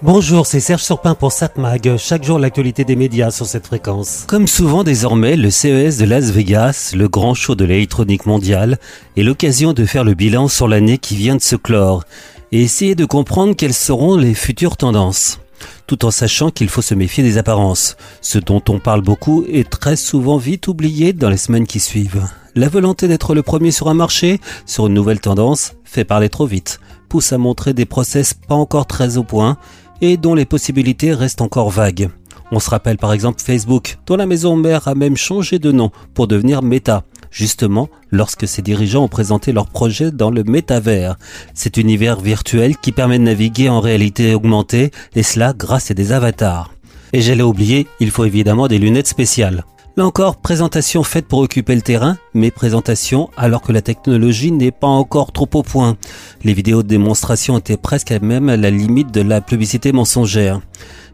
[0.00, 1.96] Bonjour, c'est Serge Surpin pour SatMag.
[1.96, 4.22] Chaque jour, l'actualité des médias sur cette fréquence.
[4.28, 8.78] Comme souvent désormais, le CES de Las Vegas, le grand show de l'électronique mondiale,
[9.16, 12.04] est l'occasion de faire le bilan sur l'année qui vient de se clore
[12.52, 15.40] et essayer de comprendre quelles seront les futures tendances.
[15.88, 17.96] Tout en sachant qu'il faut se méfier des apparences.
[18.20, 22.22] Ce dont on parle beaucoup est très souvent vite oublié dans les semaines qui suivent.
[22.54, 26.46] La volonté d'être le premier sur un marché, sur une nouvelle tendance, fait parler trop
[26.46, 29.56] vite, pousse à montrer des process pas encore très au point
[30.00, 32.08] et dont les possibilités restent encore vagues.
[32.50, 35.90] On se rappelle par exemple Facebook, dont la maison mère a même changé de nom
[36.14, 41.16] pour devenir Meta, justement lorsque ses dirigeants ont présenté leur projet dans le métavers,
[41.52, 46.12] cet univers virtuel qui permet de naviguer en réalité augmentée, et cela grâce à des
[46.12, 46.72] avatars.
[47.12, 49.64] Et j'allais oublier, il faut évidemment des lunettes spéciales.
[49.98, 54.70] Là encore, présentation faite pour occuper le terrain, mais présentation alors que la technologie n'est
[54.70, 55.96] pas encore trop au point.
[56.44, 60.60] Les vidéos de démonstration étaient presque même à la limite de la publicité mensongère.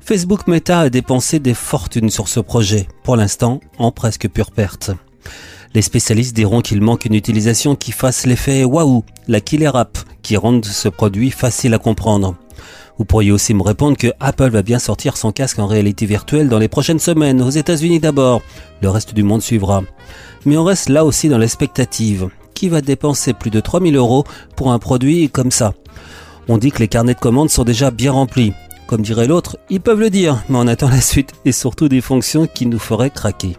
[0.02, 4.90] Facebook Meta a dépensé des fortunes sur ce projet, pour l'instant en presque pure perte.
[5.72, 10.36] Les spécialistes diront qu'il manque une utilisation qui fasse l'effet waouh, la killer app, qui
[10.36, 12.34] rende ce produit facile à comprendre.
[12.96, 16.48] Vous pourriez aussi me répondre que Apple va bien sortir son casque en réalité virtuelle
[16.48, 18.40] dans les prochaines semaines, aux États-Unis d'abord.
[18.82, 19.82] Le reste du monde suivra.
[20.44, 22.28] Mais on reste là aussi dans l'expectative.
[22.54, 25.74] Qui va dépenser plus de 3000 euros pour un produit comme ça?
[26.46, 28.52] On dit que les carnets de commandes sont déjà bien remplis.
[28.86, 32.02] Comme dirait l'autre, ils peuvent le dire, mais on attend la suite et surtout des
[32.02, 33.56] fonctions qui nous feraient craquer.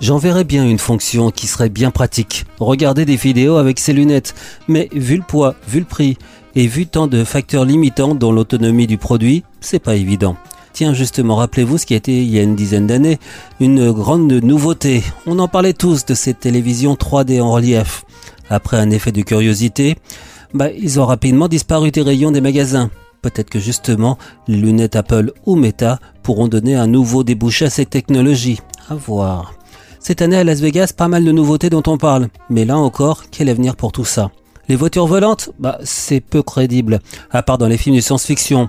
[0.00, 2.44] J'enverrais bien une fonction qui serait bien pratique.
[2.58, 4.34] Regarder des vidéos avec ses lunettes.
[4.66, 6.16] Mais vu le poids, vu le prix,
[6.54, 10.36] et vu tant de facteurs limitants dans l'autonomie du produit, c'est pas évident.
[10.72, 13.18] Tiens, justement, rappelez-vous ce qui a été il y a une dizaine d'années
[13.60, 15.02] une grande nouveauté.
[15.26, 18.04] On en parlait tous de cette télévision 3D en relief.
[18.48, 19.96] Après un effet de curiosité,
[20.54, 22.90] bah, ils ont rapidement disparu des rayons des magasins.
[23.20, 27.90] Peut-être que justement, les lunettes Apple ou Meta pourront donner un nouveau débouché à cette
[27.90, 28.58] technologie.
[28.88, 29.54] À voir.
[30.00, 32.28] Cette année à Las Vegas, pas mal de nouveautés dont on parle.
[32.50, 34.30] Mais là encore, quel avenir pour tout ça?
[34.68, 37.00] Les voitures volantes, bah, c'est peu crédible,
[37.30, 38.68] à part dans les films de science-fiction,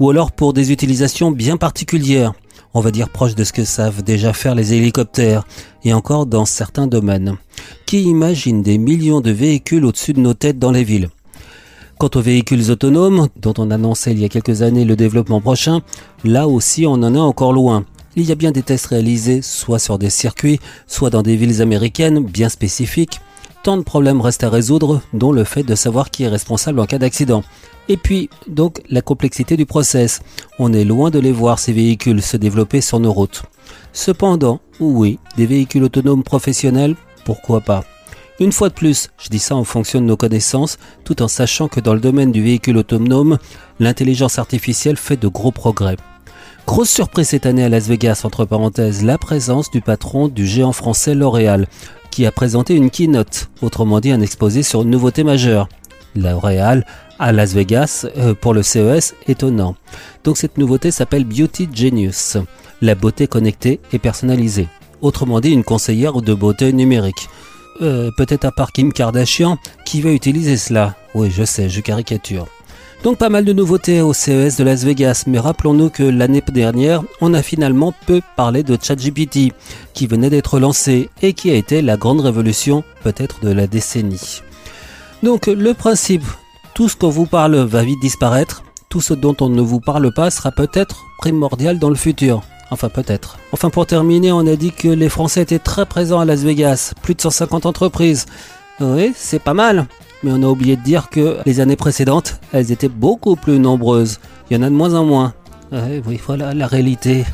[0.00, 2.32] ou alors pour des utilisations bien particulières,
[2.72, 5.44] on va dire proches de ce que savent déjà faire les hélicoptères,
[5.84, 7.36] et encore dans certains domaines.
[7.86, 11.10] Qui imagine des millions de véhicules au-dessus de nos têtes dans les villes?
[11.98, 15.82] Quant aux véhicules autonomes, dont on annonçait il y a quelques années le développement prochain,
[16.24, 17.84] là aussi on en est encore loin.
[18.16, 21.62] Il y a bien des tests réalisés soit sur des circuits, soit dans des villes
[21.62, 23.20] américaines bien spécifiques,
[23.64, 26.86] tant de problèmes restent à résoudre, dont le fait de savoir qui est responsable en
[26.86, 27.42] cas d'accident.
[27.88, 30.20] Et puis, donc, la complexité du process.
[30.58, 33.42] On est loin de les voir, ces véhicules, se développer sur nos routes.
[33.94, 36.94] Cependant, oui, des véhicules autonomes professionnels,
[37.24, 37.84] pourquoi pas?
[38.38, 41.68] Une fois de plus, je dis ça en fonction de nos connaissances, tout en sachant
[41.68, 43.38] que dans le domaine du véhicule autonome,
[43.80, 45.96] l'intelligence artificielle fait de gros progrès.
[46.66, 50.72] Grosse surprise cette année à Las Vegas, entre parenthèses, la présence du patron du géant
[50.72, 51.66] français L'Oréal,
[52.14, 55.68] qui a présenté une keynote, autrement dit un exposé sur une nouveauté majeure.
[56.14, 56.86] L'Oréal
[57.18, 59.74] à Las Vegas euh, pour le CES, étonnant.
[60.22, 62.36] Donc cette nouveauté s'appelle Beauty Genius,
[62.80, 64.68] la beauté connectée et personnalisée.
[65.00, 67.28] Autrement dit une conseillère de beauté numérique.
[67.82, 70.94] Euh, peut-être à part Kim Kardashian qui va utiliser cela?
[71.16, 72.46] Oui, je sais, je caricature.
[73.04, 77.02] Donc pas mal de nouveautés au CES de Las Vegas, mais rappelons-nous que l'année dernière,
[77.20, 79.52] on a finalement peu parlé de ChatGPT,
[79.92, 84.40] qui venait d'être lancé et qui a été la grande révolution peut-être de la décennie.
[85.22, 86.24] Donc le principe,
[86.72, 90.10] tout ce qu'on vous parle va vite disparaître, tout ce dont on ne vous parle
[90.14, 92.40] pas sera peut-être primordial dans le futur.
[92.70, 93.36] Enfin peut-être.
[93.52, 96.94] Enfin pour terminer, on a dit que les Français étaient très présents à Las Vegas,
[97.02, 98.24] plus de 150 entreprises.
[98.80, 99.88] Oui, c'est pas mal
[100.24, 104.18] mais on a oublié de dire que les années précédentes, elles étaient beaucoup plus nombreuses.
[104.50, 105.34] Il y en a de moins en moins.
[105.72, 107.24] oui, voilà, la réalité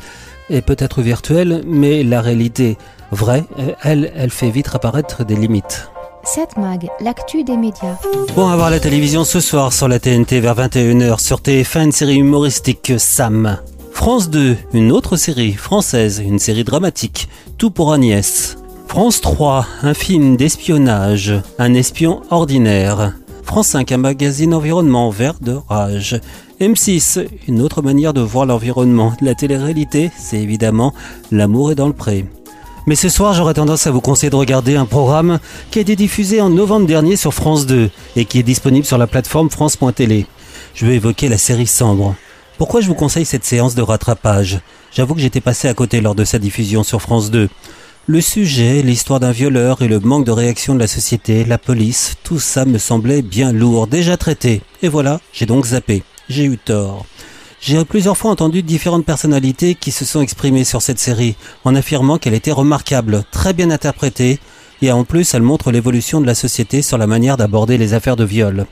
[0.49, 2.77] est peut-être virtuelle, mais la réalité
[3.11, 3.45] vraie,
[3.81, 5.89] elle, elle fait vite apparaître des limites.
[6.23, 7.97] 7 Mag, l'actu des médias.
[8.35, 11.91] Bon, à voir la télévision ce soir sur la TNT vers 21h sur TF1, une
[11.91, 13.57] série humoristique Sam.
[13.91, 17.27] France 2, une autre série française, une série dramatique,
[17.57, 18.57] Tout pour Agnès.
[18.91, 23.13] France 3, un film d'espionnage, un espion ordinaire.
[23.41, 26.19] France 5, un magazine environnement vert de rage.
[26.59, 29.13] M6, une autre manière de voir l'environnement.
[29.21, 30.93] La télé-réalité, c'est évidemment
[31.31, 32.25] L'amour est dans le pré.
[32.85, 35.39] Mais ce soir, j'aurais tendance à vous conseiller de regarder un programme
[35.71, 38.97] qui a été diffusé en novembre dernier sur France 2 et qui est disponible sur
[38.97, 40.25] la plateforme France.télé.
[40.75, 42.13] Je vais évoquer la série Sambre.
[42.57, 44.59] Pourquoi je vous conseille cette séance de rattrapage?
[44.91, 47.47] J'avoue que j'étais passé à côté lors de sa diffusion sur France 2.
[48.11, 52.15] Le sujet, l'histoire d'un violeur et le manque de réaction de la société, la police,
[52.23, 54.61] tout ça me semblait bien lourd, déjà traité.
[54.81, 56.03] Et voilà, j'ai donc zappé.
[56.27, 57.05] J'ai eu tort.
[57.61, 62.17] J'ai plusieurs fois entendu différentes personnalités qui se sont exprimées sur cette série, en affirmant
[62.17, 64.39] qu'elle était remarquable, très bien interprétée,
[64.81, 68.17] et en plus elle montre l'évolution de la société sur la manière d'aborder les affaires
[68.17, 68.65] de viol.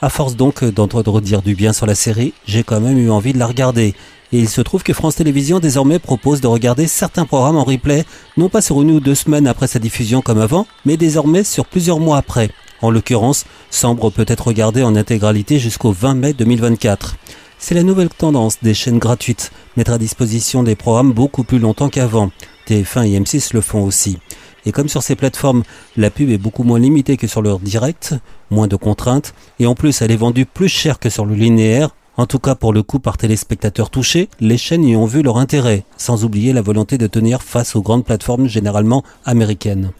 [0.00, 3.34] À force donc d'entendre dire du bien sur la série, j'ai quand même eu envie
[3.34, 3.94] de la regarder.
[4.32, 8.04] Et il se trouve que France Télévisions désormais propose de regarder certains programmes en replay,
[8.36, 11.66] non pas sur une ou deux semaines après sa diffusion comme avant, mais désormais sur
[11.66, 12.50] plusieurs mois après.
[12.82, 17.16] En l'occurrence, Sambre peut être regardé en intégralité jusqu'au 20 mai 2024.
[17.58, 21.90] C'est la nouvelle tendance des chaînes gratuites, mettre à disposition des programmes beaucoup plus longtemps
[21.90, 22.30] qu'avant.
[22.68, 24.18] TF1 et M6 le font aussi.
[24.64, 25.62] Et comme sur ces plateformes,
[25.96, 28.14] la pub est beaucoup moins limitée que sur leur direct,
[28.50, 31.90] moins de contraintes, et en plus elle est vendue plus cher que sur le linéaire,
[32.20, 35.38] en tout cas pour le coup par téléspectateurs touchés, les chaînes y ont vu leur
[35.38, 39.90] intérêt, sans oublier la volonté de tenir face aux grandes plateformes généralement américaines.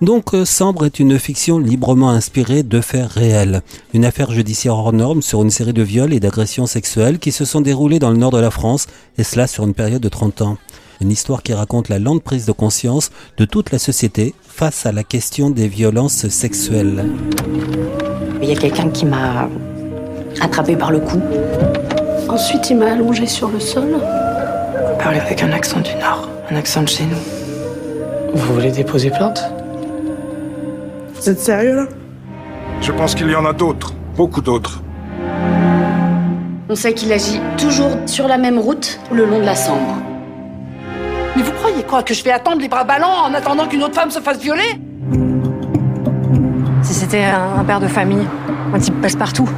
[0.00, 3.62] Donc euh, Sambre est une fiction librement inspirée de faits réels.
[3.94, 7.44] Une affaire judiciaire hors norme sur une série de viols et d'agressions sexuelles qui se
[7.44, 10.42] sont déroulés dans le nord de la France, et cela sur une période de 30
[10.42, 10.58] ans.
[11.00, 14.90] Une histoire qui raconte la lente prise de conscience de toute la société face à
[14.90, 17.08] la question des violences sexuelles.
[18.42, 19.48] Il y a quelqu'un qui m'a
[20.40, 21.20] attrapé par le cou.
[22.28, 23.96] Ensuite, il m'a allongé sur le sol.
[24.92, 28.34] Il parlait avec un accent du Nord, un accent de chez nous.
[28.34, 29.44] Vous voulez déposer plainte?
[31.14, 31.84] Vous êtes sérieux là?
[32.80, 34.80] Je pense qu'il y en a d'autres, beaucoup d'autres.
[36.68, 39.98] On sait qu'il agit toujours sur la même route, le long de la Sambre.
[41.36, 43.94] Mais vous croyez quoi Que je vais attendre les bras ballants en attendant qu'une autre
[43.94, 44.80] femme se fasse violer?
[46.82, 48.26] Si c'était un, un père de famille,
[48.74, 49.48] un type passe-partout.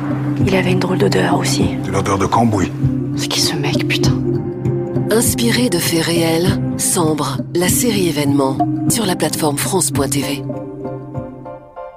[0.47, 1.77] Il avait une drôle d'odeur aussi.
[1.85, 2.71] C'est l'odeur de cambouis.
[3.17, 4.13] C'est qui ce mec, putain
[5.11, 8.57] Inspiré de faits réels, Sambre, la série événement,
[8.89, 10.43] sur la plateforme France.tv.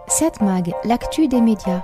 [0.08, 1.82] 7 Mag, l'actu des médias.